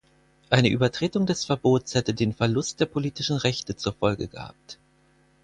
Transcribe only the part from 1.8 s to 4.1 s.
hätte den Verlust der politischen Rechte zur